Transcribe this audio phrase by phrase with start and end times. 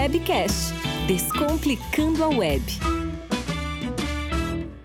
[0.00, 0.72] Webcast
[1.08, 2.62] Descomplicando a Web.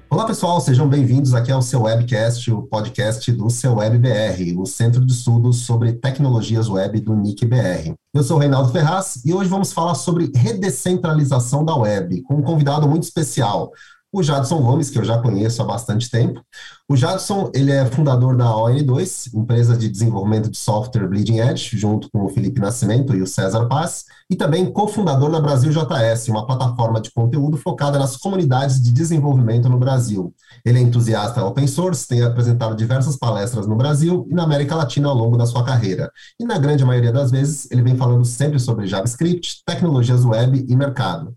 [0.09, 5.05] Olá pessoal, sejam bem-vindos aqui ao seu Webcast, o podcast do seu WebBR, o Centro
[5.05, 7.93] de Estudos sobre Tecnologias Web do NIC-BR.
[8.11, 12.41] Eu sou o Reinaldo Ferraz e hoje vamos falar sobre redescentralização da web, com um
[12.41, 13.71] convidado muito especial,
[14.13, 16.39] o Jadson Gomes, que eu já conheço há bastante tempo.
[16.87, 22.11] O Jadson, ele é fundador da ON2, empresa de desenvolvimento de software Bleeding Edge, junto
[22.11, 26.45] com o Felipe Nascimento e o César Paz, e também cofundador da Brasil JS, uma
[26.45, 30.31] plataforma de conteúdo focada nas comunidades de desenvolvimento no Brasil.
[30.63, 35.09] Ele é entusiasta open source, tem apresentado diversas palestras no Brasil e na América Latina
[35.09, 36.11] ao longo da sua carreira.
[36.39, 40.75] E na grande maioria das vezes, ele vem falando sempre sobre JavaScript, tecnologias web e
[40.75, 41.33] mercado.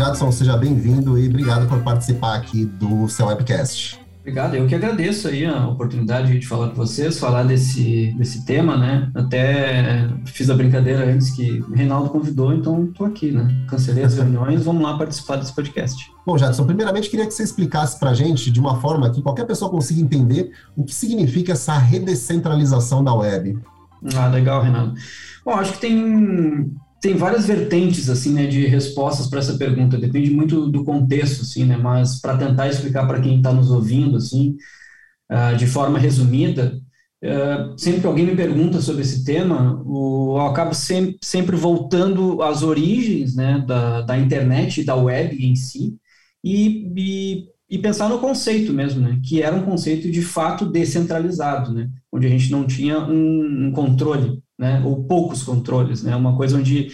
[0.00, 4.00] Jadson, seja bem-vindo e obrigado por participar aqui do seu webcast.
[4.20, 8.78] Obrigado, eu que agradeço aí a oportunidade de falar com vocês, falar desse, desse tema,
[8.78, 9.10] né?
[9.14, 13.46] Até fiz a brincadeira antes que o Reinaldo convidou, então estou aqui, né?
[13.68, 16.10] Cancelei as reuniões, vamos lá participar desse podcast.
[16.26, 19.44] Bom, Jadson, primeiramente queria que você explicasse para a gente, de uma forma que qualquer
[19.44, 23.58] pessoa consiga entender, o que significa essa redescentralização da web.
[24.16, 24.94] Ah, legal, Renato.
[25.44, 29.98] Bom, acho que tem tem várias vertentes assim, né, de respostas para essa pergunta.
[29.98, 31.76] Depende muito do contexto, assim, né?
[31.76, 34.56] Mas para tentar explicar para quem está nos ouvindo, assim,
[35.30, 36.78] uh, de forma resumida,
[37.24, 42.42] uh, sempre que alguém me pergunta sobre esse tema, o, eu acabo sempre, sempre voltando
[42.42, 45.96] às origens, né, da, da internet da web em si
[46.44, 49.20] e, e, e pensar no conceito mesmo, né?
[49.24, 51.88] Que era um conceito de fato descentralizado, né?
[52.12, 56.58] Onde a gente não tinha um, um controle né, ou poucos controles, né, uma coisa
[56.58, 56.88] onde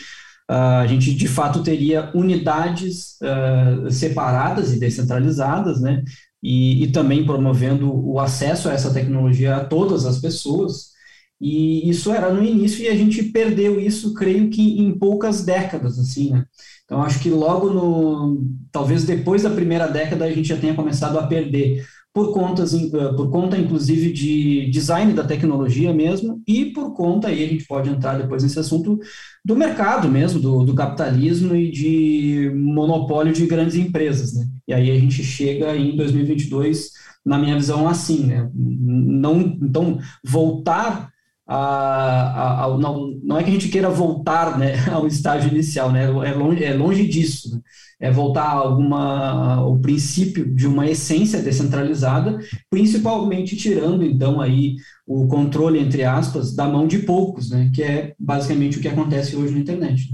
[0.49, 6.05] uh, a gente de fato teria unidades uh, separadas e descentralizadas, né,
[6.41, 10.95] e, e, também promovendo o acesso a essa tecnologia a todas as pessoas.
[11.41, 15.99] E isso era no início e a gente perdeu isso, creio que em poucas décadas,
[15.99, 16.45] assim, né?
[16.85, 21.19] Então acho que logo no, talvez depois da primeira década a gente já tenha começado
[21.19, 21.85] a perder
[22.17, 27.45] por, contas, eh, por conta, inclusive, de design da tecnologia mesmo, e por conta, aí
[27.45, 28.99] a gente pode entrar depois nesse assunto,
[29.45, 34.47] do mercado mesmo, do, do capitalismo e de monopólio de grandes empresas, né?
[34.67, 36.91] E aí a gente chega em 2022,
[37.23, 38.49] na minha visão, assim, né?
[38.55, 41.11] Não, então, voltar
[41.47, 45.93] a, a, a, não, não é que a gente queira voltar né, ao estágio inicial,
[45.93, 47.61] né, é, longe, é longe disso, né,
[48.01, 52.39] é voltar a alguma, ao princípio de uma essência descentralizada,
[52.71, 54.77] principalmente tirando, então, aí
[55.07, 59.37] o controle, entre aspas, da mão de poucos, né, que é basicamente o que acontece
[59.37, 60.09] hoje na internet.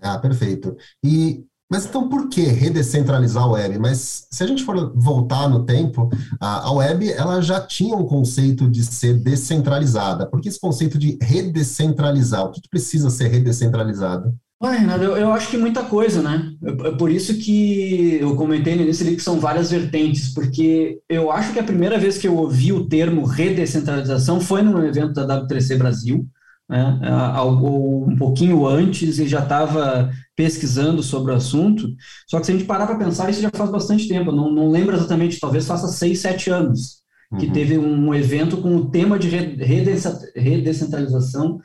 [0.00, 0.76] Ah, perfeito.
[1.04, 3.78] E mas então por que redescentralizar a web?
[3.78, 6.08] Mas se a gente for voltar no tempo,
[6.40, 10.26] a, web ela já tinha um conceito de ser descentralizada.
[10.26, 12.44] Por que esse conceito de redescentralizar?
[12.44, 14.32] O que, que precisa ser redescentralizado?
[14.62, 16.50] Ué, Renato, eu, eu, acho que muita coisa, né?
[16.64, 20.98] É, é por isso que eu comentei no início ali que são várias vertentes, porque
[21.08, 25.12] eu acho que a primeira vez que eu ouvi o termo redescentralização foi num evento
[25.12, 26.26] da W3C Brasil,
[26.68, 26.98] né?
[27.34, 31.86] Algo um pouquinho antes e já estava pesquisando sobre o assunto.
[32.26, 34.32] Só que se a gente parar para pensar, isso já faz bastante tempo.
[34.32, 37.04] não, não lembro exatamente, talvez faça seis, sete anos
[37.38, 37.52] que uhum.
[37.52, 41.58] teve um evento com o tema de redescentralização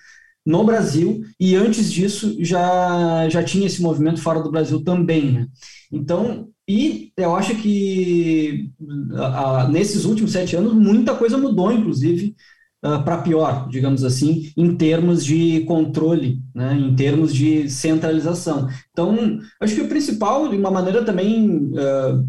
[0.45, 5.47] no Brasil, e antes disso já, já tinha esse movimento fora do Brasil também, né?
[5.91, 8.71] Então, e eu acho que
[9.13, 12.35] a, a, nesses últimos sete anos muita coisa mudou, inclusive,
[12.83, 18.67] uh, ah, para pior, digamos assim, em termos de controle, né, em termos de centralização.
[18.91, 22.25] Então, acho que o principal, de uma maneira também uh,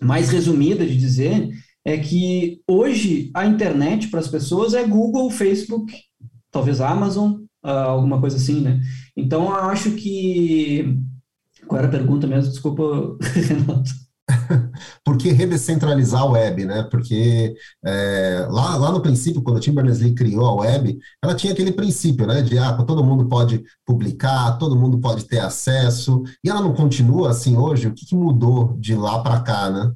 [0.00, 1.50] mais resumida de dizer,
[1.84, 5.92] é que hoje a internet para as pessoas é Google, Facebook,
[6.50, 8.80] talvez Amazon, alguma coisa assim, né?
[9.16, 10.98] Então, eu acho que.
[11.66, 12.50] Qual era a pergunta mesmo?
[12.50, 12.82] Desculpa,
[13.34, 13.90] Renato.
[15.04, 16.82] Por que redescentralizar a web, né?
[16.84, 21.52] Porque é, lá, lá no princípio, quando a Tim Berners-Lee criou a web, ela tinha
[21.52, 22.42] aquele princípio, né?
[22.42, 27.30] De ah, todo mundo pode publicar, todo mundo pode ter acesso, e ela não continua
[27.30, 27.88] assim hoje?
[27.88, 29.92] O que, que mudou de lá para cá, né?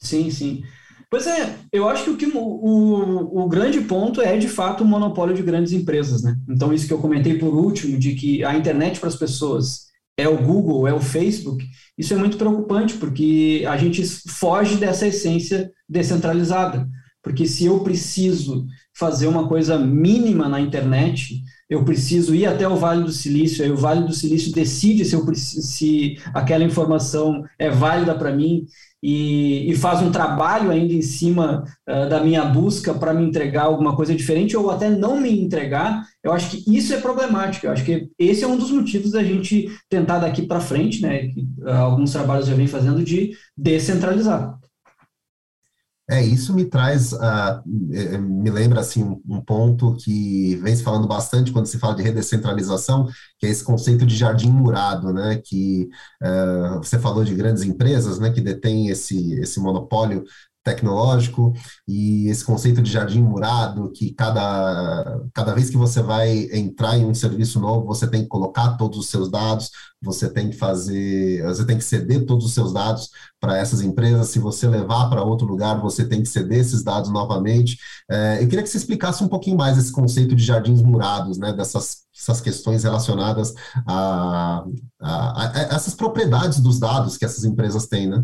[0.00, 0.64] Sim, sim.
[1.12, 4.86] Pois é, eu acho que o, que o, o, grande ponto é, de fato, o
[4.86, 6.38] monopólio de grandes empresas, né?
[6.48, 10.26] Então, isso que eu comentei por último, de que a internet para as pessoas é
[10.26, 11.68] o Google, é o Facebook,
[11.98, 16.88] isso é muito preocupante, porque a gente foge dessa essência descentralizada.
[17.22, 18.64] Porque se eu preciso
[18.96, 23.70] fazer uma coisa mínima na internet, eu preciso ir até o Vale do Silício, aí
[23.70, 28.66] o Vale do Silício decide se, eu preciso, se aquela informação é válida para mim
[29.02, 33.64] e, e, faz um trabalho ainda em cima uh, da minha busca para me entregar
[33.64, 37.66] alguma coisa diferente ou até não me entregar, eu acho que isso é problemático.
[37.66, 41.26] Eu acho que esse é um dos motivos da gente tentar daqui para frente, né,
[41.26, 44.56] que uh, alguns trabalhos já vem fazendo, de descentralizar.
[46.12, 51.50] É, isso me traz, uh, me lembra assim um, ponto que vem se falando bastante
[51.50, 55.40] quando se fala de redescentralização, que é esse conceito de jardim murado, né?
[55.42, 55.88] Que
[56.22, 58.30] uh, você falou de grandes empresas, né?
[58.30, 60.22] Que detêm esse esse monopólio
[60.62, 61.52] tecnológico
[61.86, 67.04] e esse conceito de jardim murado, que cada, cada vez que você vai entrar em
[67.04, 69.70] um serviço novo, você tem que colocar todos os seus dados,
[70.00, 73.10] você tem que fazer, você tem que ceder todos os seus dados
[73.40, 74.28] para essas empresas.
[74.28, 77.78] Se você levar para outro lugar, você tem que ceder esses dados novamente.
[78.10, 81.52] É, eu queria que você explicasse um pouquinho mais esse conceito de jardins murados, né,
[81.52, 83.54] dessas essas questões relacionadas
[83.86, 84.64] a,
[85.00, 88.22] a, a essas propriedades dos dados que essas empresas têm, né?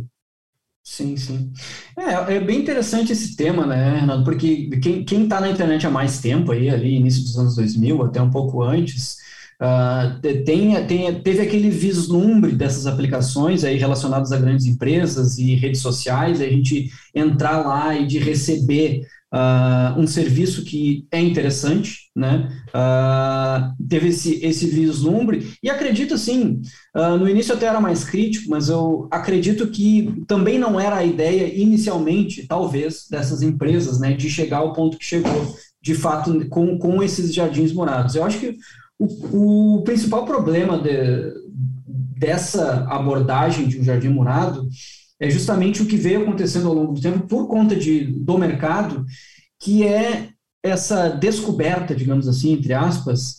[0.90, 1.52] Sim, sim.
[1.98, 4.24] É, é bem interessante esse tema, né, Renato?
[4.24, 4.70] Porque
[5.04, 8.30] quem está na internet há mais tempo, aí, ali, início dos anos 2000, até um
[8.30, 9.18] pouco antes,
[9.60, 15.82] uh, tem, tem, teve aquele vislumbre dessas aplicações aí relacionadas a grandes empresas e redes
[15.82, 22.48] sociais, a gente entrar lá e de receber uh, um serviço que é interessante, né?
[22.68, 26.60] Uh, teve esse, esse vislumbre, e acredito assim,
[26.96, 31.04] uh, no início até era mais crítico, mas eu acredito que também não era a
[31.04, 36.78] ideia inicialmente, talvez, dessas empresas, né, de chegar ao ponto que chegou, de fato, com,
[36.78, 38.14] com esses jardins morados.
[38.14, 38.56] Eu acho que
[38.98, 41.32] o, o principal problema de,
[42.18, 44.68] dessa abordagem de um jardim morado
[45.20, 49.04] é justamente o que veio acontecendo ao longo do tempo por conta de, do mercado,
[49.60, 50.28] que é
[50.62, 53.38] essa descoberta, digamos assim, entre aspas,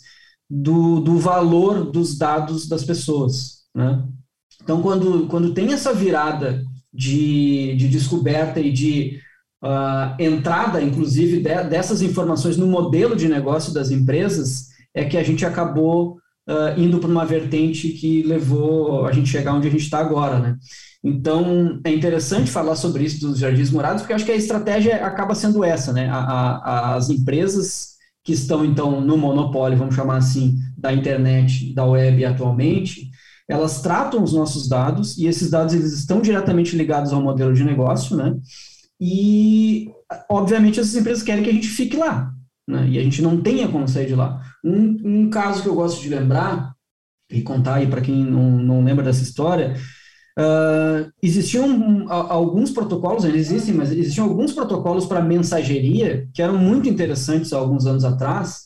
[0.49, 3.63] do, do valor dos dados das pessoas.
[3.73, 4.03] Né?
[4.61, 9.19] Então, quando, quando tem essa virada de, de descoberta e de
[9.63, 15.23] uh, entrada, inclusive, de, dessas informações no modelo de negócio das empresas, é que a
[15.23, 19.83] gente acabou uh, indo para uma vertente que levou a gente chegar onde a gente
[19.83, 20.39] está agora.
[20.39, 20.57] Né?
[21.03, 25.35] Então, é interessante falar sobre isso dos jardins morados, porque acho que a estratégia acaba
[25.35, 26.09] sendo essa, né?
[26.09, 31.85] A, a, as empresas que estão, então, no monopólio, vamos chamar assim, da internet, da
[31.85, 33.09] web atualmente,
[33.47, 37.63] elas tratam os nossos dados, e esses dados eles estão diretamente ligados ao modelo de
[37.63, 38.35] negócio, né?
[38.99, 39.89] E,
[40.29, 42.31] obviamente, essas empresas querem que a gente fique lá,
[42.67, 42.87] né?
[42.89, 44.41] E a gente não tenha como sair de lá.
[44.63, 46.73] Um, um caso que eu gosto de lembrar,
[47.31, 49.75] e contar aí para quem não, não lembra dessa história,
[50.39, 56.57] Uh, existiam um, alguns protocolos, eles existem, mas existiam alguns protocolos para mensageria que eram
[56.57, 58.61] muito interessantes há alguns anos atrás,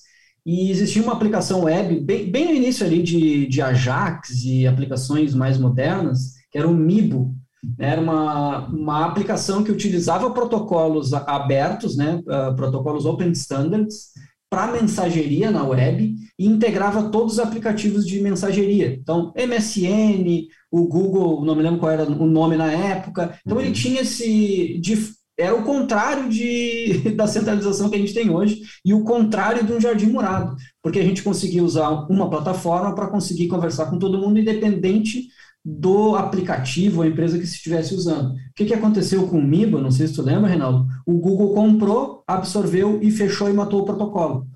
[0.46, 5.34] e existia uma aplicação web, bem, bem no início ali de, de Ajax e aplicações
[5.34, 7.34] mais modernas, que era o Mibo.
[7.80, 14.10] Era uma, uma aplicação que utilizava protocolos abertos, né, uh, protocolos Open Standards,
[14.54, 18.94] para mensageria na web e integrava todos os aplicativos de mensageria.
[18.94, 23.36] Então, MSN, o Google, não me lembro qual era o nome na época.
[23.44, 23.64] Então, uhum.
[23.64, 24.78] ele tinha esse.
[24.80, 29.66] De, era o contrário de, da centralização que a gente tem hoje e o contrário
[29.66, 33.98] de um jardim murado, porque a gente conseguia usar uma plataforma para conseguir conversar com
[33.98, 35.30] todo mundo, independente
[35.64, 38.34] do aplicativo ou empresa que estivesse usando.
[38.34, 39.82] O que, que aconteceu com o MIBA?
[39.82, 40.86] Não sei se tu lembra, Reinaldo.
[41.06, 44.48] O Google comprou, absorveu e fechou e matou o protocolo.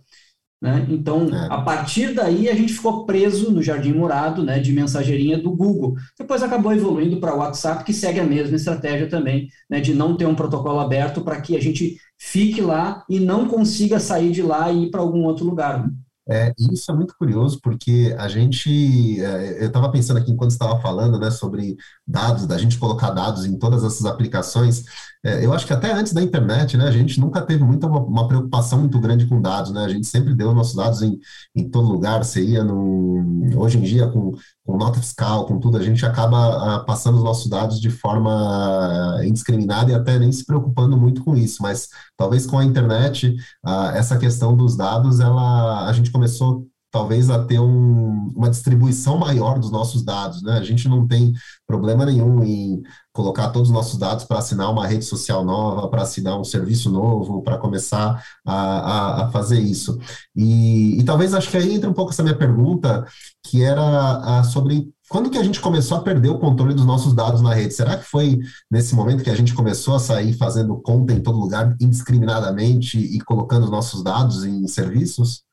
[0.60, 0.88] Né?
[0.90, 1.48] Então, é.
[1.52, 5.96] a partir daí, a gente ficou preso no jardim murado né, de mensageirinha do Google.
[6.18, 10.18] Depois acabou evoluindo para o WhatsApp, que segue a mesma estratégia também, né, de não
[10.18, 14.42] ter um protocolo aberto para que a gente fique lá e não consiga sair de
[14.42, 15.88] lá e ir para algum outro lugar.
[16.30, 20.80] É, isso é muito curioso, porque a gente, é, eu estava pensando aqui enquanto estava
[20.82, 24.84] falando, né, sobre dados, da gente colocar dados em todas essas aplicações,
[25.24, 28.28] é, eu acho que até antes da internet, né, a gente nunca teve muita uma,
[28.28, 31.18] preocupação muito grande com dados, né, a gente sempre deu nossos dados em,
[31.56, 34.32] em todo lugar, você ia no, hoje em dia com,
[34.66, 39.20] com nota fiscal, com tudo, a gente acaba ah, passando os nossos dados de forma
[39.24, 43.92] indiscriminada e até nem se preocupando muito com isso, mas talvez com a internet, ah,
[43.96, 49.60] essa questão dos dados, ela, a gente começou talvez a ter um, uma distribuição maior
[49.60, 50.58] dos nossos dados, né?
[50.58, 51.34] A gente não tem
[51.68, 52.82] problema nenhum em
[53.14, 56.90] colocar todos os nossos dados para assinar uma rede social nova, para assinar um serviço
[56.90, 60.00] novo, para começar a, a, a, fazer isso.
[60.36, 63.06] E, e, talvez acho que aí entra um pouco essa minha pergunta,
[63.44, 67.42] que era sobre quando que a gente começou a perder o controle dos nossos dados
[67.42, 67.74] na rede?
[67.74, 71.40] Será que foi nesse momento que a gente começou a sair fazendo conta em todo
[71.40, 75.47] lugar indiscriminadamente e colocando os nossos dados em serviços?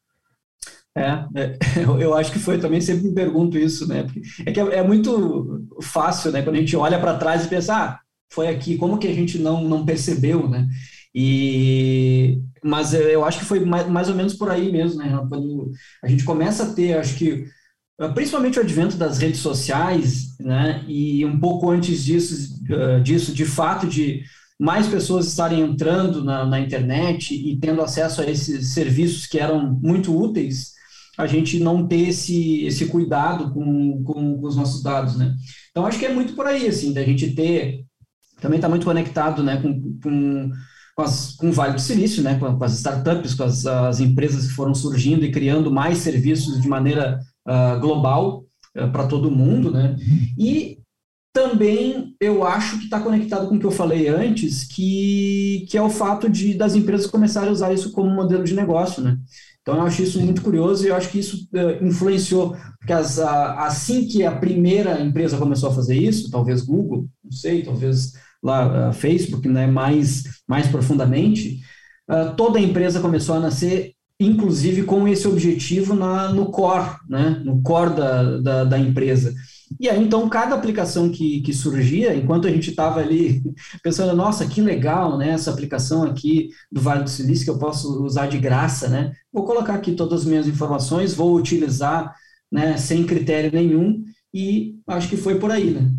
[0.96, 1.58] É, é,
[2.00, 4.04] eu acho que foi, também sempre me pergunto isso, né?
[4.04, 6.42] Porque é que é, é muito fácil, né?
[6.42, 8.00] Quando a gente olha para trás e pensa, ah,
[8.32, 10.68] foi aqui, como que a gente não, não percebeu, né?
[11.14, 15.10] E, mas eu acho que foi mais, mais ou menos por aí mesmo, né?
[15.28, 15.70] Quando
[16.02, 17.46] a gente começa a ter, acho que,
[18.14, 20.84] principalmente o advento das redes sociais, né?
[20.88, 22.54] E um pouco antes disso,
[23.02, 24.22] disso de fato, de
[24.58, 29.78] mais pessoas estarem entrando na, na internet e tendo acesso a esses serviços que eram
[29.82, 30.74] muito úteis,
[31.16, 35.35] a gente não ter esse, esse cuidado com, com, com, os nossos dados, né?
[35.71, 37.85] Então, acho que é muito por aí, assim, da gente ter...
[38.40, 40.50] Também está muito conectado, né, com, com,
[40.97, 44.00] com, as, com o Vale do Silício, né, com, com as startups, com as, as,
[44.00, 47.18] empresas que foram surgindo e criando mais serviços de maneira
[47.49, 48.44] uh, global
[48.76, 49.97] uh, para todo mundo, né?
[50.37, 50.78] E
[51.34, 55.82] também eu acho que está conectado com o que eu falei antes, que, que é
[55.82, 59.18] o fato de das empresas começarem a usar isso como modelo de negócio, né?
[59.60, 63.18] Então, eu acho isso muito curioso e eu acho que isso uh, influenciou, porque as,
[63.18, 68.12] a, assim que a primeira empresa começou a fazer isso, talvez Google, não sei, talvez
[68.42, 71.60] lá uh, Facebook, né, mais, mais profundamente,
[72.08, 77.42] uh, toda a empresa começou a nascer, inclusive com esse objetivo na, no core, né,
[77.44, 79.34] no core da, da, da empresa.
[79.80, 83.42] E aí, então, cada aplicação que, que surgia, enquanto a gente estava ali
[83.83, 88.04] pensando, nossa, que legal, né, essa aplicação aqui do Vale do Silício que eu posso
[88.04, 89.12] usar de graça, né?
[89.33, 92.14] Vou colocar aqui todas as minhas informações, vou utilizar,
[92.50, 95.90] né, sem critério nenhum, e acho que foi por aí, né?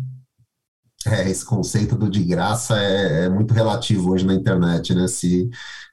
[1.06, 5.06] É, esse conceito do de graça é, é muito relativo hoje na internet, né?
[5.06, 5.48] Se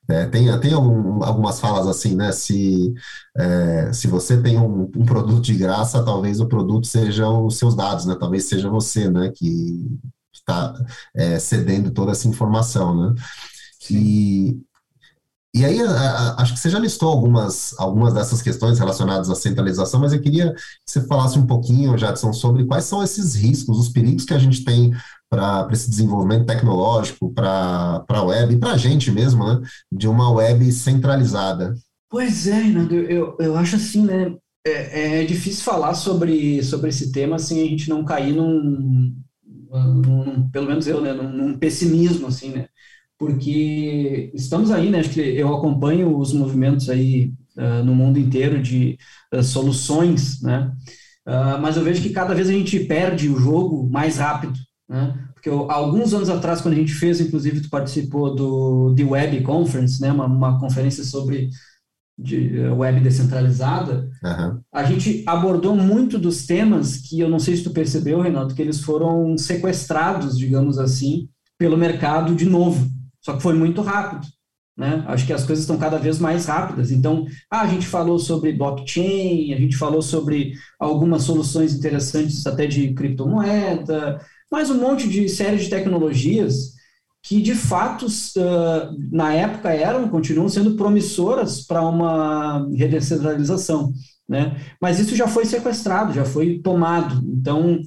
[0.09, 2.31] é, tem tem algum, algumas falas assim, né?
[2.31, 2.93] Se,
[3.37, 7.75] é, se você tem um, um, produto de graça, talvez o produto seja os seus
[7.75, 8.15] dados, né?
[8.19, 9.31] Talvez seja você, né?
[9.33, 9.87] Que
[10.33, 10.73] está
[11.15, 13.15] é, cedendo toda essa informação, né?
[13.89, 14.59] E,
[15.55, 19.35] e aí, a, a, acho que você já listou algumas, algumas dessas questões relacionadas à
[19.35, 23.77] centralização, mas eu queria que você falasse um pouquinho, Jadson, sobre quais são esses riscos,
[23.77, 24.91] os perigos que a gente tem
[25.33, 29.61] para esse desenvolvimento tecnológico, para a web e para a gente mesmo, né,
[29.91, 31.73] de uma web centralizada.
[32.07, 34.35] Pois é, Renato, eu, eu acho assim, né,
[34.65, 39.11] é, é difícil falar sobre, sobre esse tema sem a gente não cair num,
[39.71, 42.67] num pelo menos eu, né, num, num pessimismo, assim, né,
[43.17, 48.61] porque estamos aí, né, acho que eu acompanho os movimentos aí uh, no mundo inteiro
[48.61, 48.99] de
[49.33, 50.71] uh, soluções, né,
[51.27, 55.22] uh, mas eu vejo que cada vez a gente perde o jogo mais rápido, né?
[55.43, 59.41] Porque eu, alguns anos atrás, quando a gente fez, inclusive, tu participou do The Web
[59.41, 60.09] Conference, né?
[60.09, 61.49] Uma, uma conferência sobre
[62.17, 64.61] de eh, web descentralizada, uhum.
[64.71, 68.61] a gente abordou muito dos temas que eu não sei se tu percebeu, Renato, que
[68.61, 72.89] eles foram sequestrados, digamos assim, pelo mercado de novo.
[73.19, 74.27] Só que foi muito rápido.
[74.77, 75.03] Né?
[75.07, 76.91] Acho que as coisas estão cada vez mais rápidas.
[76.91, 82.65] Então, ah, a gente falou sobre blockchain, a gente falou sobre algumas soluções interessantes até
[82.65, 84.19] de criptomoeda,
[84.53, 86.73] mais um monte de série de tecnologias
[87.23, 93.91] que, de fato, uh, na época eram, continuam sendo promissoras para uma redescentralização,
[94.29, 94.55] né?
[94.79, 97.27] Mas isso já foi sequestrado, já foi tomado.
[97.27, 97.79] Então,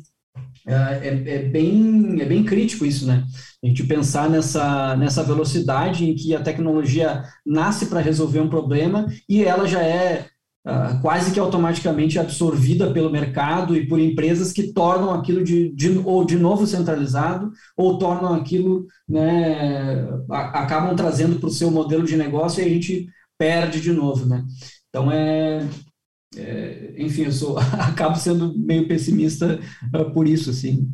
[0.66, 3.24] uh, é, é, bem, é bem crítico isso, né?
[3.62, 9.06] A gente pensar nessa, nessa velocidade em que a tecnologia nasce para resolver um problema
[9.28, 10.26] e ela já é
[10.66, 15.98] uh, quase que automaticamente absorvida pelo mercado e por empresas que tornam aquilo de, de
[16.04, 22.04] ou de novo centralizado ou tornam aquilo, né, a, acabam trazendo para o seu modelo
[22.04, 23.08] de negócio e a gente
[23.38, 24.44] perde de novo, né?
[24.88, 25.66] Então é,
[26.36, 29.60] é enfim, eu sou acabo sendo meio pessimista
[29.94, 30.88] uh, por isso, assim.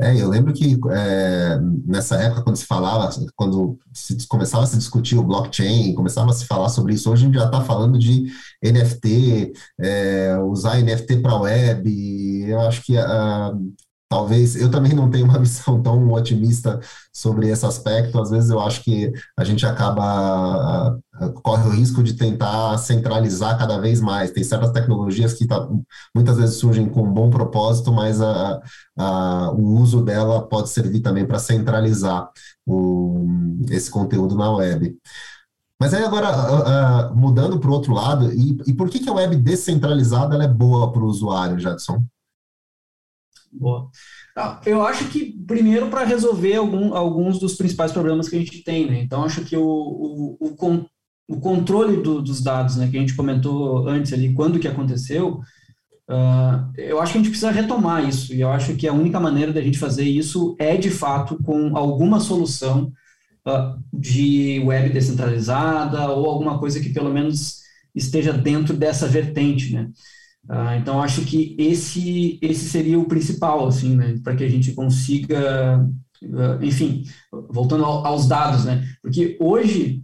[0.00, 4.76] É, eu lembro que é, nessa época, quando se falava, quando se começava a se
[4.76, 7.96] discutir o blockchain, começava a se falar sobre isso, hoje a gente já está falando
[7.96, 8.24] de
[8.62, 13.52] NFT, é, usar NFT para web, eu acho que a,
[14.14, 16.78] talvez eu também não tenho uma visão tão otimista
[17.12, 18.20] sobre esse aspecto.
[18.20, 20.96] Às vezes eu acho que a gente acaba
[21.42, 24.30] corre o risco de tentar centralizar cada vez mais.
[24.30, 25.68] Tem certas tecnologias que tá,
[26.14, 28.60] muitas vezes surgem com um bom propósito, mas a,
[28.96, 32.30] a, o uso dela pode servir também para centralizar
[32.66, 33.26] o,
[33.70, 34.96] esse conteúdo na web.
[35.80, 39.12] Mas aí agora, uh, mudando para o outro lado, e, e, por que, que a
[39.12, 42.04] web descentralizada é boa para o usuário, Jadson?
[43.54, 43.88] Boa.
[44.36, 48.64] Ah, eu acho que, primeiro, para resolver algum, alguns dos principais problemas que a gente
[48.64, 49.00] tem, né?
[49.00, 50.86] Então, acho que o, o, o,
[51.28, 55.40] o controle do, dos dados, né, que a gente comentou antes ali, quando que aconteceu,
[56.10, 59.20] uh, eu acho que a gente precisa retomar isso, e eu acho que a única
[59.20, 62.92] maneira da gente fazer isso é, de fato, com alguma solução
[63.46, 67.60] uh, de web descentralizada, ou alguma coisa que, pelo menos,
[67.94, 69.88] esteja dentro dessa vertente, né?
[70.48, 74.18] Uh, então, acho que esse, esse seria o principal, assim, né?
[74.22, 75.82] Para que a gente consiga,
[76.22, 77.04] uh, enfim,
[77.50, 78.86] voltando ao, aos dados, né?
[79.02, 80.02] Porque hoje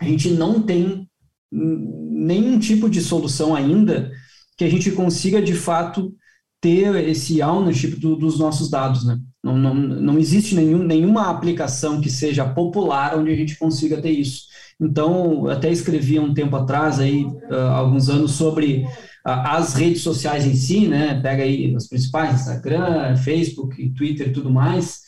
[0.00, 1.08] a gente não tem
[1.50, 4.10] nenhum tipo de solução ainda
[4.56, 6.14] que a gente consiga, de fato,
[6.60, 9.18] ter esse ownership do, dos nossos dados, né?
[9.42, 14.12] Não, não, não existe nenhum, nenhuma aplicação que seja popular onde a gente consiga ter
[14.12, 14.44] isso.
[14.82, 18.84] Então, até escrevi um tempo atrás, aí, uh, alguns anos, sobre
[19.24, 21.20] uh, as redes sociais em si, né?
[21.20, 25.00] Pega aí as principais, Instagram, Facebook, Twitter e tudo mais.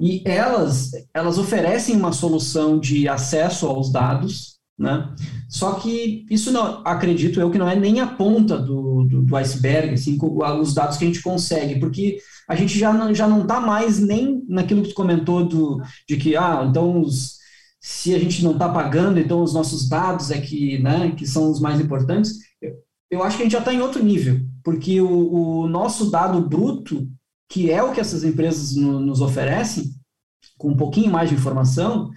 [0.00, 5.14] E elas, elas oferecem uma solução de acesso aos dados, né?
[5.48, 9.36] Só que isso não, acredito eu que não é nem a ponta do, do, do
[9.36, 10.18] iceberg, assim,
[10.60, 14.00] os dados que a gente consegue, porque a gente já não já não está mais
[14.00, 17.41] nem naquilo que tu comentou do, de que ah, então os,
[17.82, 21.50] se a gente não está pagando, então os nossos dados é que, né, que são
[21.50, 22.38] os mais importantes,
[23.10, 26.48] eu, acho que a gente já está em outro nível, porque o, o, nosso dado
[26.48, 27.08] bruto,
[27.48, 29.90] que é o que essas empresas no, nos oferecem,
[30.56, 32.08] com um pouquinho mais de informação,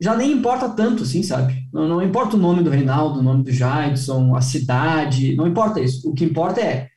[0.00, 1.54] já nem importa tanto, assim, sabe?
[1.72, 5.80] Não, não importa o nome do Reinaldo, o nome do Jadson, a cidade, não importa
[5.80, 6.10] isso.
[6.10, 6.88] O que importa é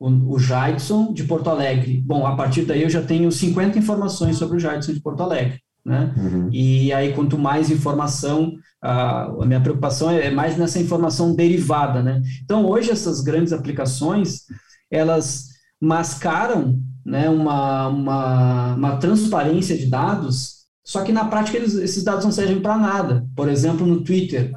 [0.00, 2.02] o, o de Porto Alegre.
[2.04, 5.61] Bom, a partir daí eu já tenho 50 informações sobre o Jadson de Porto Alegre
[5.84, 6.14] né?
[6.16, 6.48] Uhum.
[6.52, 12.22] E aí, quanto mais informação, a, minha preocupação é, é mais nessa informação derivada, né?
[12.44, 14.42] Então, hoje, essas grandes aplicações,
[14.90, 15.48] elas
[15.80, 22.24] mascaram né, uma, uma, uma transparência de dados, só que na prática eles, esses dados
[22.24, 23.26] não servem para nada.
[23.34, 24.52] Por exemplo, no Twitter,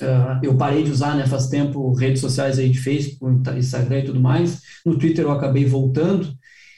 [0.00, 4.04] uh, eu parei de usar né, faz tempo redes sociais aí de Facebook, Instagram e
[4.04, 4.60] tudo mais.
[4.84, 6.32] No Twitter eu acabei voltando,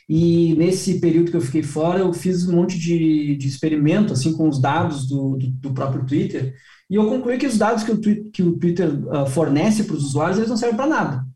[0.08, 4.32] e nesse período que eu fiquei fora, eu fiz um monte de, de experimento, assim,
[4.32, 6.54] com os dados do, do, do próprio Twitter,
[6.90, 10.04] e eu concluí que os dados que o, que o Twitter uh, fornece para os
[10.04, 11.26] usuários, eles não servem para nada.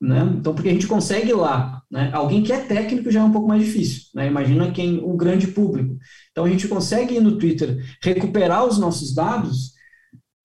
[0.00, 0.20] Né?
[0.38, 2.10] Então, porque a gente consegue lá, né?
[2.14, 4.26] alguém que é técnico já é um pouco mais difícil, né?
[4.26, 5.98] imagina quem, o grande público.
[6.30, 9.72] Então, a gente consegue ir no Twitter, recuperar os nossos dados,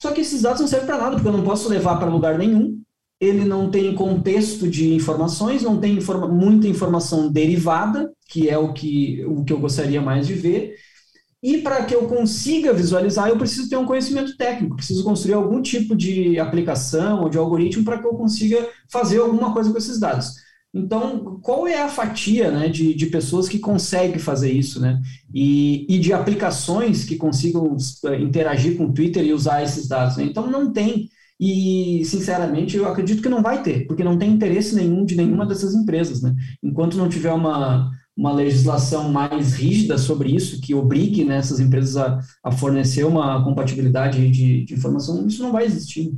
[0.01, 2.37] só que esses dados não servem para nada, porque eu não posso levar para lugar
[2.37, 2.81] nenhum,
[3.19, 8.73] ele não tem contexto de informações, não tem informa muita informação derivada, que é o
[8.73, 10.75] que, o que eu gostaria mais de ver.
[11.41, 15.61] E para que eu consiga visualizar, eu preciso ter um conhecimento técnico, preciso construir algum
[15.61, 19.99] tipo de aplicação ou de algoritmo para que eu consiga fazer alguma coisa com esses
[19.99, 20.33] dados.
[20.73, 25.01] Então, qual é a fatia né, de, de pessoas que conseguem fazer isso, né?
[25.33, 30.17] E, e de aplicações que consigam eh, interagir com o Twitter e usar esses dados?
[30.17, 30.25] Né?
[30.25, 34.75] Então, não tem e, sinceramente, eu acredito que não vai ter, porque não tem interesse
[34.75, 36.33] nenhum de nenhuma dessas empresas, né?
[36.63, 41.97] Enquanto não tiver uma, uma legislação mais rígida sobre isso, que obrigue né, essas empresas
[41.97, 46.13] a, a fornecer uma compatibilidade de, de informação, isso não vai existir.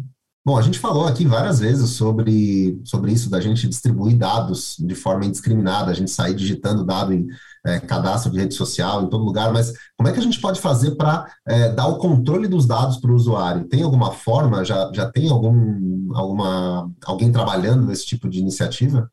[0.47, 4.95] Bom, a gente falou aqui várias vezes sobre, sobre isso, da gente distribuir dados de
[4.95, 7.27] forma indiscriminada, a gente sair digitando dado em
[7.65, 10.61] é, cadastro de rede social, em todo lugar, mas como é que a gente pode
[10.61, 13.67] fazer para é, dar o controle dos dados para o usuário?
[13.67, 14.63] Tem alguma forma?
[14.63, 19.11] Já, já tem algum, alguma, alguém trabalhando nesse tipo de iniciativa?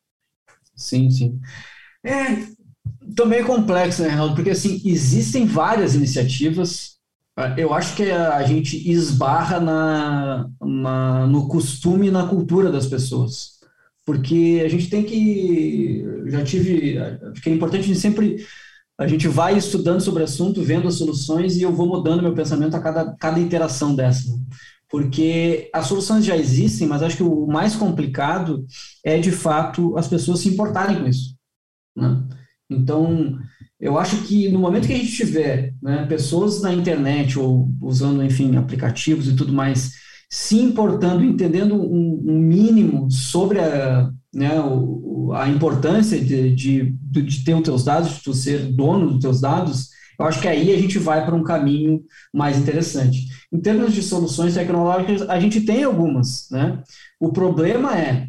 [0.73, 1.37] Sim, sim.
[2.01, 2.47] É
[3.13, 4.35] também é complexo, né, Reinaldo?
[4.35, 6.94] Porque assim, existem várias iniciativas
[7.57, 13.55] eu acho que a gente esbarra na, na, no costume e na cultura das pessoas.
[14.05, 16.05] Porque a gente tem que.
[16.27, 16.97] Já tive.
[16.97, 18.45] Acho que é importante a gente sempre.
[18.97, 22.33] A gente vai estudando sobre o assunto, vendo as soluções e eu vou mudando meu
[22.33, 24.29] pensamento a cada, cada interação dessa.
[24.89, 28.65] Porque as soluções já existem, mas acho que o mais complicado
[29.03, 31.35] é, de fato, as pessoas se importarem com isso.
[31.93, 32.23] Né?
[32.69, 33.37] Então,
[33.79, 38.23] eu acho que no momento que a gente tiver né, pessoas na internet ou usando,
[38.23, 39.93] enfim, aplicativos e tudo mais,
[40.31, 47.43] se importando, entendendo um, um mínimo sobre a, né, o, a importância de, de, de
[47.43, 50.73] ter os teus dados, de tu ser dono dos teus dados, eu acho que aí
[50.73, 52.01] a gente vai para um caminho
[52.33, 53.27] mais interessante.
[53.51, 56.81] Em termos de soluções tecnológicas, a gente tem algumas, né?
[57.19, 58.27] O problema é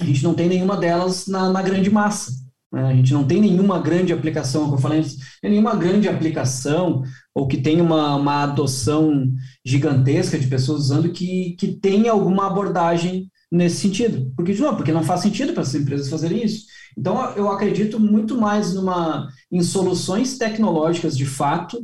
[0.00, 2.32] a gente não tem nenhuma delas na, na grande massa.
[2.72, 2.82] Né?
[2.88, 7.02] A gente não tem nenhuma grande aplicação, como eu falei antes, nenhuma grande aplicação
[7.34, 9.30] ou que tenha uma, uma adoção
[9.64, 14.32] gigantesca de pessoas usando que, que tenha alguma abordagem nesse sentido.
[14.36, 16.66] Porque, de novo, porque não faz sentido para as empresas fazerem isso.
[16.96, 21.78] Então, eu acredito muito mais numa, em soluções tecnológicas de fato,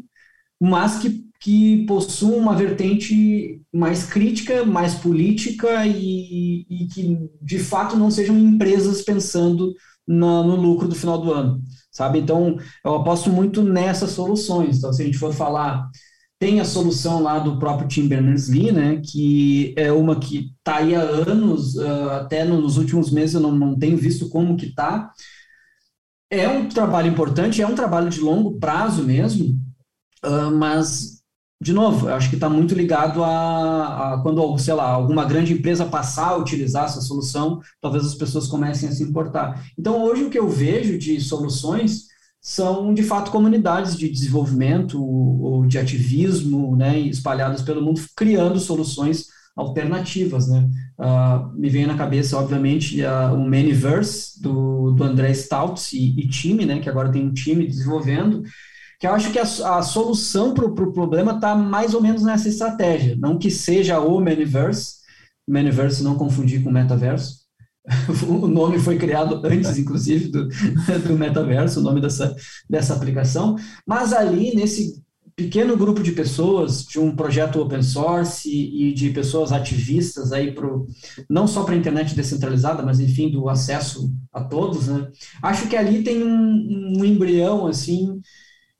[0.61, 7.97] mas que, que possuam uma vertente mais crítica, mais política e, e que, de fato,
[7.97, 9.75] não sejam empresas pensando
[10.07, 12.19] no, no lucro do final do ano, sabe?
[12.19, 14.79] Então, eu aposto muito nessas soluções.
[14.79, 15.89] Então, se a gente for falar
[16.39, 20.95] tem a solução lá do próprio Tim Berners-Lee, né, que é uma que está aí
[20.95, 25.11] há anos, uh, até nos últimos meses eu não, não tenho visto como que está.
[26.31, 29.59] É um trabalho importante, é um trabalho de longo prazo mesmo,
[30.25, 31.16] uh, mas,
[31.61, 35.87] de novo, acho que está muito ligado a, a, quando, sei lá, alguma grande empresa
[35.87, 39.65] passar a utilizar essa solução, talvez as pessoas comecem a se importar.
[39.79, 42.09] Então, hoje o que eu vejo de soluções
[42.41, 49.27] são de fato comunidades de desenvolvimento ou de ativismo, né, espalhadas pelo mundo, criando soluções
[49.57, 50.69] alternativas, né.
[50.99, 56.29] Uh, me vem na cabeça, obviamente, uh, o Manyverse do, do André Stouts e, e,
[56.29, 58.43] time, né, que agora tem um time desenvolvendo,
[58.99, 62.23] que eu acho que a, a solução para o pro problema está mais ou menos
[62.23, 64.97] nessa estratégia, não que seja o Manyverse,
[65.47, 67.47] Manyverse não confundir com metaverso,
[68.29, 70.49] o nome foi criado antes, inclusive, do,
[71.07, 72.35] do metaverso, o nome dessa,
[72.69, 73.57] dessa aplicação,
[73.87, 75.05] mas ali, nesse
[75.37, 80.87] pequeno grupo de pessoas, de um projeto open source e, de pessoas ativistas aí pro,
[81.29, 85.09] não só para a internet descentralizada, mas enfim, do acesso a todos, né?
[85.43, 88.19] Acho que ali tem um, um embrião, assim,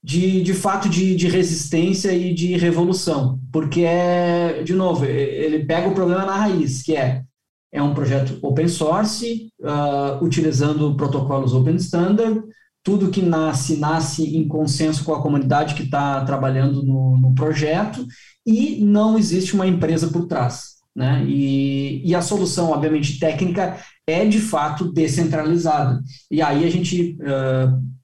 [0.07, 5.89] de, de fato de, de resistência e de revolução, porque é, de novo, ele pega
[5.89, 7.25] o problema na raiz, que é
[7.73, 12.41] é um projeto open source, uh, utilizando protocolos open standard.
[12.85, 18.07] Tudo que nasce, nasce em consenso com a comunidade que está trabalhando no, no, projeto
[18.47, 20.77] e não existe uma empresa por trás.
[20.95, 21.25] Né?
[21.27, 26.01] E, e a solução, obviamente, técnica é de fato descentralizada.
[26.31, 27.96] E aí a gente uh,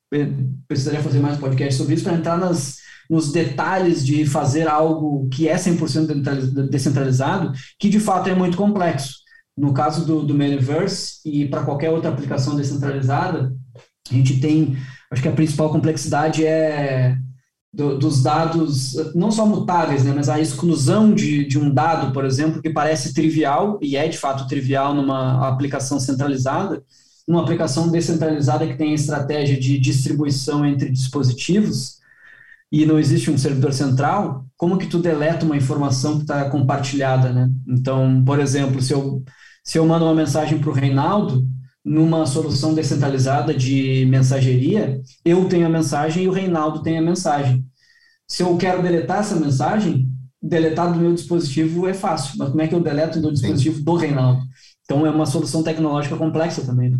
[0.69, 5.49] precisaria fazer mais podcast sobre isso para entrar nas, nos detalhes de fazer algo que
[5.49, 9.17] é 100% descentralizado, que de fato é muito complexo.
[9.57, 13.55] No caso do, do Manyverse e para qualquer outra aplicação descentralizada,
[14.11, 14.77] a gente tem,
[15.11, 17.17] acho que a principal complexidade é
[17.73, 22.25] do, dos dados, não só mutáveis, né, mas a exclusão de, de um dado, por
[22.25, 26.83] exemplo, que parece trivial, e é de fato trivial numa aplicação centralizada,
[27.27, 32.01] numa aplicação descentralizada que tem a estratégia de distribuição entre dispositivos,
[32.71, 37.31] e não existe um servidor central, como que tu deleta uma informação que está compartilhada,
[37.31, 37.51] né?
[37.69, 39.23] Então, por exemplo, se eu
[39.65, 41.47] se eu mando uma mensagem para o Reinaldo,
[41.85, 47.65] numa solução descentralizada de mensageria, eu tenho a mensagem e o Reinaldo tem a mensagem.
[48.27, 50.09] Se eu quero deletar essa mensagem,
[50.41, 53.85] deletar do meu dispositivo é fácil, mas como é que eu deleto do dispositivo Sim.
[53.85, 54.43] do Reinaldo?
[54.93, 56.91] Então é uma solução tecnológica complexa também.
[56.91, 56.99] Né?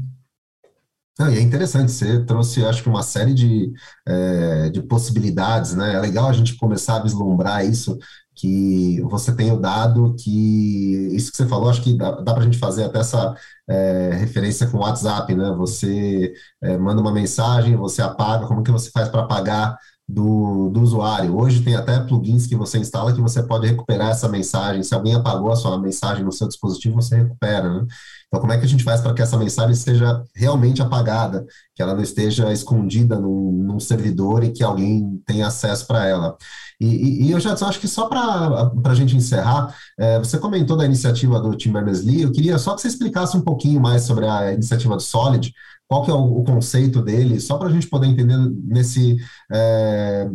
[1.35, 3.71] E é interessante, você trouxe, acho que, uma série de,
[4.09, 5.95] é, de possibilidades, né?
[5.95, 7.99] É legal a gente começar a vislumbrar isso
[8.35, 12.41] que você tem o dado que isso que você falou, acho que dá, dá para
[12.43, 13.37] a gente fazer até essa
[13.69, 15.55] é, referência com o WhatsApp, né?
[15.59, 19.77] Você é, manda uma mensagem, você apaga, como que você faz para apagar
[20.13, 21.37] do, do usuário?
[21.37, 24.83] Hoje tem até plugins que você instala que você pode recuperar essa mensagem.
[24.83, 27.87] Se alguém apagou a sua mensagem no seu dispositivo, você recupera, né?
[28.29, 31.45] Então, como é que a gente faz para que essa mensagem seja realmente apagada,
[31.75, 36.37] que ela não esteja escondida num, num servidor e que alguém tenha acesso para ela?
[36.81, 40.77] E, e, e, eu já acho que só para a gente encerrar, é, você comentou
[40.77, 44.27] da iniciativa do Tim Berners-Lee, eu queria só que você explicasse um pouquinho mais sobre
[44.27, 45.53] a iniciativa do Solid,
[45.93, 49.19] qual que é o, o conceito dele, só para a gente poder entender nesse...
[49.53, 50.27] É,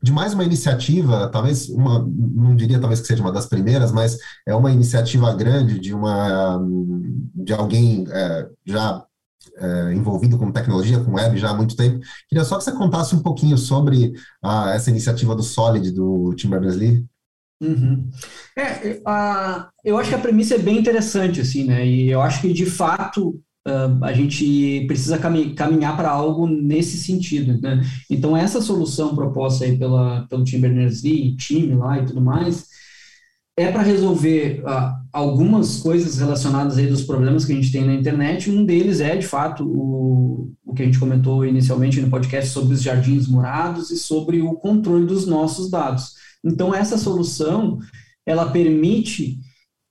[0.00, 4.16] de mais uma iniciativa, talvez uma, não diria talvez que seja uma das primeiras, mas
[4.46, 6.60] é uma iniciativa grande de uma
[7.34, 9.04] de alguém é, já
[9.56, 11.98] é, envolvido com tecnologia, com web já há muito tempo.
[12.28, 14.12] Queria só que você contasse um pouquinho sobre
[14.74, 17.04] essa iniciativa do Solid do Tim Berners-Lee.
[17.60, 18.10] Uhum.
[18.56, 21.84] É, a, eu acho que a premissa é bem interessante, assim, né?
[21.84, 27.58] E eu acho que de fato Uh, a gente precisa caminhar para algo nesse sentido,
[27.62, 27.82] né?
[28.10, 32.66] Então, essa solução proposta aí pela, pelo Tim Berners-Lee, time lá e tudo mais,
[33.56, 37.94] é para resolver uh, algumas coisas relacionadas aí dos problemas que a gente tem na
[37.94, 38.50] internet.
[38.50, 42.74] Um deles é, de fato, o, o que a gente comentou inicialmente no podcast sobre
[42.74, 46.14] os jardins morados e sobre o controle dos nossos dados.
[46.44, 47.78] Então, essa solução,
[48.26, 49.38] ela permite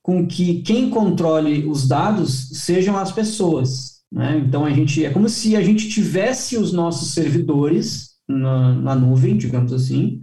[0.04, 4.02] com que quem controle os dados sejam as pessoas.
[4.12, 4.44] Né?
[4.46, 9.38] Então, a gente é como se a gente tivesse os nossos servidores na, na nuvem,
[9.38, 10.20] digamos assim,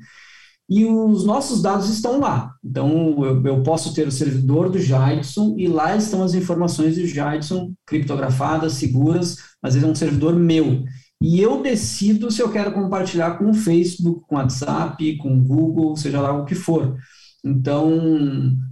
[0.69, 2.53] e os nossos dados estão lá.
[2.63, 7.07] Então, eu, eu, posso ter o servidor do Jadson e lá estão as informações do
[7.07, 10.85] Jadson criptografadas, seguras, mas ele é um servidor meu.
[11.21, 15.43] E eu decido se eu quero compartilhar com o Facebook, com o WhatsApp, com o
[15.43, 16.97] Google, seja lá o que for.
[17.45, 17.91] Então,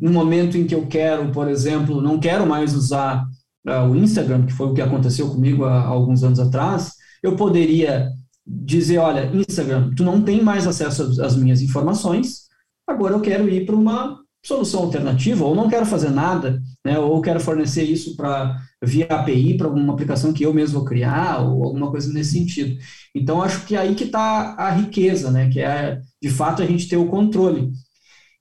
[0.00, 3.24] no momento em que eu quero, por exemplo, não quero mais usar
[3.66, 7.36] uh, o Instagram, que foi o que aconteceu comigo há, há alguns anos atrás, eu
[7.36, 8.10] poderia
[8.46, 12.44] dizer, olha, Instagram, tu não tem mais acesso às minhas informações,
[12.86, 17.20] agora eu quero ir para uma solução alternativa, ou não quero fazer nada, né, ou
[17.20, 21.64] quero fornecer isso para via API para alguma aplicação que eu mesmo vou criar, ou
[21.64, 22.78] alguma coisa nesse sentido.
[23.14, 26.66] Então, acho que é aí que está a riqueza, né, que é, de fato, a
[26.66, 27.70] gente ter o controle.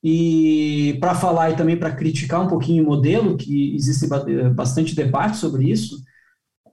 [0.04, 4.08] E para falar e também para criticar um pouquinho o modelo, que existe
[4.54, 5.98] bastante debate sobre isso,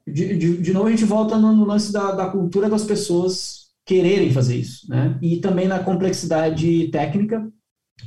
[0.06, 3.64] de, de, de novo a gente volta no, no lance da, da cultura das pessoas
[3.86, 5.18] quererem fazer isso, né?
[5.20, 7.46] E também na complexidade técnica.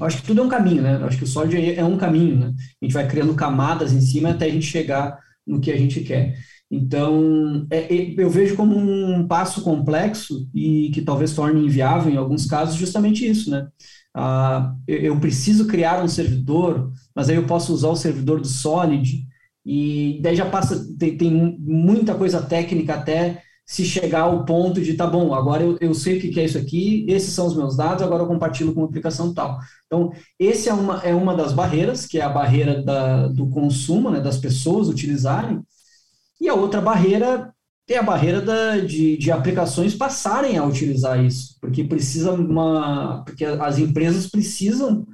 [0.01, 0.97] Acho que tudo é um caminho, né?
[1.03, 2.53] Acho que o SOD é um caminho, né?
[2.81, 6.01] A gente vai criando camadas em cima até a gente chegar no que a gente
[6.01, 6.37] quer.
[6.69, 12.17] Então, é, é, eu vejo como um passo complexo e que talvez torne inviável em
[12.17, 13.67] alguns casos justamente isso, né?
[14.19, 19.27] Ah, eu preciso criar um servidor, mas aí eu posso usar o servidor do Solid,
[19.63, 24.95] e daí já passa, tem, tem muita coisa técnica até se chegar ao ponto de,
[24.95, 27.77] tá bom, agora eu, eu sei o que é isso aqui, esses são os meus
[27.77, 29.59] dados, agora eu compartilho com uma aplicação tal.
[29.85, 34.09] Então, esse é uma, é uma das barreiras, que é a barreira da, do consumo,
[34.09, 35.61] né, das pessoas utilizarem,
[36.41, 37.53] e a outra barreira
[37.93, 43.45] é a barreira da, de, de aplicações passarem a utilizar isso, porque precisa uma, porque
[43.45, 45.05] as empresas precisam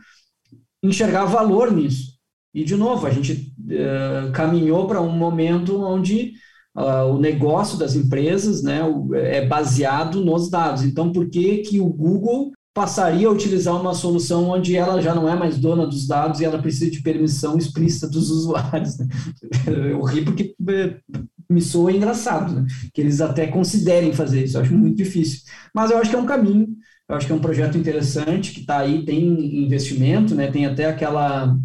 [0.81, 2.13] enxergar valor nisso.
[2.53, 6.33] E, de novo, a gente uh, caminhou para um momento onde
[6.75, 8.81] uh, o negócio das empresas né,
[9.15, 10.83] é baseado nos dados.
[10.83, 15.29] Então, por que, que o Google passaria a utilizar uma solução onde ela já não
[15.29, 18.97] é mais dona dos dados e ela precisa de permissão explícita dos usuários?
[18.97, 19.07] Né?
[19.67, 20.97] Eu ri porque eh,
[21.54, 22.68] me soa engraçado, né?
[22.94, 24.58] que eles até considerem fazer isso.
[24.58, 25.42] Eu acho muito difícil.
[25.74, 26.68] Mas eu acho que é um caminho,
[27.08, 30.52] eu acho que é um projeto interessante que está aí, tem investimento, né?
[30.52, 31.56] tem até aquela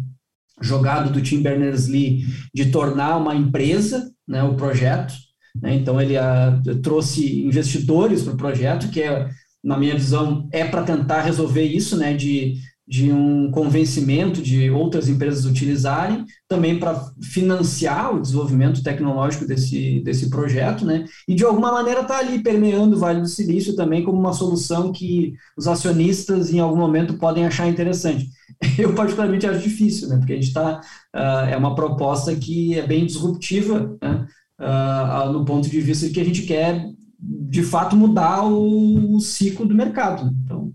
[0.61, 5.15] jogado do Tim Berners-Lee de tornar uma empresa né, o projeto.
[5.59, 9.27] Né, então, ele a, ah, trouxe investidores para o projeto, que é,
[9.63, 12.53] na minha visão, é para tentar resolver isso, né, de,
[12.89, 20.29] de um convencimento de outras empresas utilizarem, também para financiar o desenvolvimento tecnológico desse, desse
[20.29, 24.17] projeto, né, e de alguma maneira está ali permeando o Vale do Silício também como
[24.17, 28.27] uma solução que os acionistas, em algum momento, podem achar interessante
[28.77, 30.17] eu particularmente acho difícil, né?
[30.17, 30.81] Porque a gente está
[31.15, 34.27] uh, é uma proposta que é bem disruptiva, né?
[34.59, 36.85] Uh, no ponto de vista de que a gente quer
[37.17, 40.33] de fato mudar o, o ciclo do mercado.
[40.43, 40.73] Então,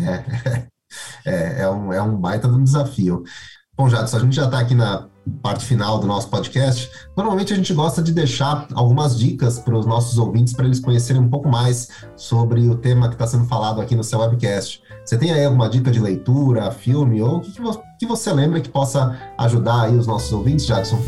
[0.00, 0.66] é,
[1.24, 3.22] é, é, um, é um baita de um desafio.
[3.76, 5.08] Bom, Jadson, a gente já está aqui na
[5.42, 9.86] parte final do nosso podcast, normalmente a gente gosta de deixar algumas dicas para os
[9.86, 13.80] nossos ouvintes para eles conhecerem um pouco mais sobre o tema que está sendo falado
[13.80, 14.82] aqui no seu webcast.
[15.04, 17.52] Você tem aí alguma dica de leitura, filme ou o que,
[17.98, 20.98] que você lembra que possa ajudar aí os nossos ouvintes, Jadson?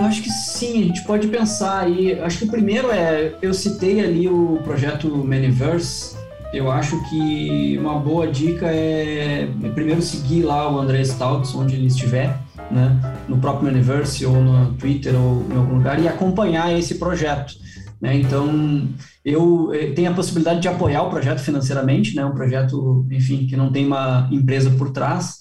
[0.00, 2.18] Eu acho que sim, a gente pode pensar aí.
[2.20, 6.16] Acho que o primeiro é, eu citei ali o projeto Manyverse,
[6.54, 11.86] eu acho que uma boa dica é primeiro seguir lá o André Stouts, onde ele
[11.86, 16.94] estiver, né, no próprio Universe ou no Twitter ou em algum lugar, e acompanhar esse
[16.94, 17.52] projeto.
[18.00, 18.16] Né?
[18.16, 18.88] Então,
[19.22, 23.54] eu eh, tenho a possibilidade de apoiar o projeto financeiramente, né, um projeto, enfim, que
[23.54, 25.39] não tem uma empresa por trás,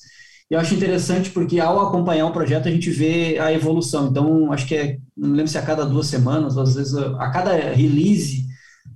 [0.49, 4.07] e eu acho interessante porque ao acompanhar o projeto a gente vê a evolução.
[4.07, 7.29] Então, acho que é, não lembro se é a cada duas semanas, às vezes a
[7.29, 8.47] cada release,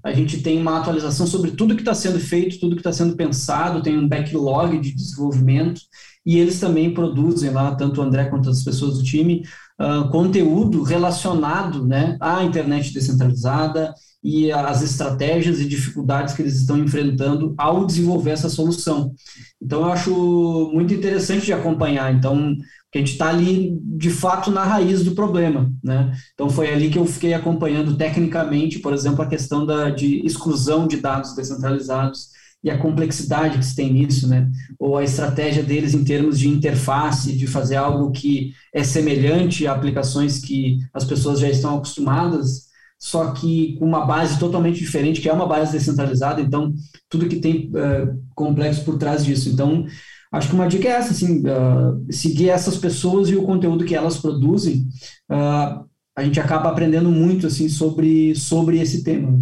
[0.04, 3.16] a gente tem uma atualização sobre tudo que está sendo feito, tudo que está sendo
[3.16, 5.82] pensado, tem um backlog de desenvolvimento,
[6.26, 9.44] e eles também produzem lá, tanto o André quanto as pessoas do time,
[9.80, 16.78] uh, conteúdo relacionado né, à internet descentralizada e às estratégias e dificuldades que eles estão
[16.78, 19.14] enfrentando ao desenvolver essa solução.
[19.62, 22.14] Então, eu acho muito interessante de acompanhar.
[22.14, 22.56] Então,
[22.94, 26.16] que a gente está ali de fato na raiz do problema, né?
[26.36, 30.88] Então foi ali que eu fiquei acompanhando tecnicamente, por exemplo, a questão da de exclusão
[30.88, 32.30] de dados descentralizados
[32.64, 34.48] e a complexidade que se tem nisso, né?
[34.78, 39.74] Ou a estratégia deles em termos de interface, de fazer algo que é semelhante a
[39.74, 42.68] aplicações que as pessoas já estão acostumadas,
[43.04, 46.40] só que com uma base totalmente diferente, que é uma base descentralizada.
[46.40, 46.74] Então
[47.10, 49.50] tudo que tem uh, complexo por trás disso.
[49.50, 49.86] Então
[50.32, 53.94] acho que uma dica é essa, assim, uh, seguir essas pessoas e o conteúdo que
[53.94, 54.88] elas produzem,
[55.30, 55.86] uh,
[56.16, 59.38] a gente acaba aprendendo muito, assim, sobre, sobre esse tema.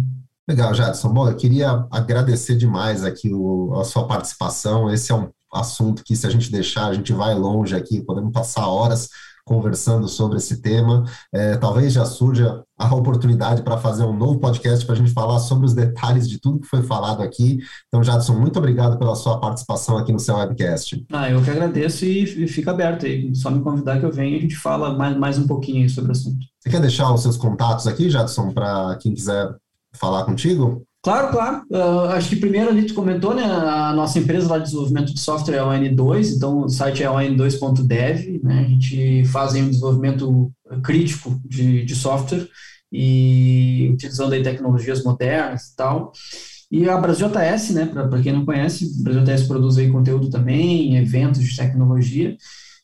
[0.48, 1.12] Legal, Jadson.
[1.12, 4.90] Bom, eu queria agradecer demais aqui o, a sua participação.
[4.90, 8.32] Esse é um assunto que, se a gente deixar, a gente vai longe aqui, podemos
[8.32, 9.08] passar horas
[9.44, 11.04] conversando sobre esse tema.
[11.32, 15.38] É, talvez já surja a oportunidade para fazer um novo podcast para a gente falar
[15.38, 17.58] sobre os detalhes de tudo que foi falado aqui.
[17.88, 21.04] Então, Jadson, muito obrigado pela sua participação aqui no seu webcast.
[21.12, 23.34] Ah, eu que agradeço e, e fica aberto aí.
[23.34, 26.10] Só me convidar que eu venho e a gente fala mais, mais um pouquinho sobre
[26.10, 26.46] o assunto.
[26.60, 29.54] Você quer deixar os seus contatos aqui, Jadson, para quem quiser
[29.92, 30.84] falar contigo?
[31.02, 31.62] Claro, claro.
[31.68, 33.42] Uh, acho que primeiro ali tu comentou, né?
[33.42, 37.10] A nossa empresa lá de desenvolvimento de software é o N2, então o site é
[37.10, 38.60] o N2.dev, né?
[38.60, 40.52] A gente faz um desenvolvimento
[40.84, 42.46] crítico de, de software
[42.92, 46.12] e utilizando aí tecnologias modernas e tal.
[46.70, 51.42] E a BrasilJS, né, para quem não conhece, a BrasilJS produz aí conteúdo também, eventos
[51.42, 52.36] de tecnologia.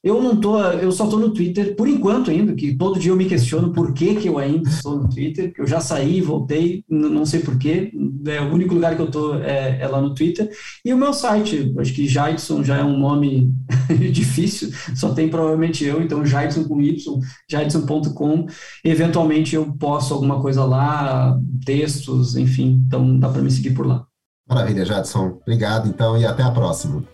[0.03, 3.17] Eu não tô, eu só estou no Twitter por enquanto ainda, que todo dia eu
[3.17, 6.85] me questiono por que, que eu ainda estou no Twitter, que eu já saí, voltei,
[6.89, 7.93] não sei porquê,
[8.27, 10.49] é, o único lugar que eu estou é, é, lá no Twitter.
[10.85, 13.53] E o meu site, acho que Jaidson já é um nome
[14.13, 18.47] difícil, só tem provavelmente eu, então Jaidson com Y, jaidson.com,
[18.85, 24.07] eventualmente eu posto alguma coisa lá, textos, enfim, então dá para me seguir por lá.
[24.49, 25.39] Maravilha, Jadson.
[25.43, 27.05] Obrigado, então, e até a próxima.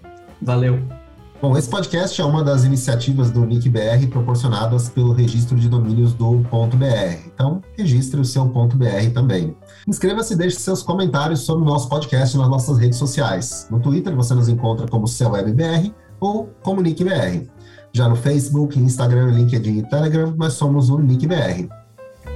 [0.41, 1.04] Valeu.
[1.45, 6.39] Bom, esse podcast é uma das iniciativas do NICBR proporcionadas pelo registro de domínios do
[6.39, 7.19] .br.
[7.27, 9.55] Então, registre o seu .br também.
[9.87, 13.67] Inscreva-se e deixe seus comentários sobre o nosso podcast nas nossas redes sociais.
[13.71, 17.47] No Twitter você nos encontra como CELWebBR ou como NICBR.
[17.93, 21.69] Já no Facebook, Instagram, LinkedIn e Telegram, nós somos o NICBR.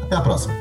[0.02, 0.52] Até a próxima!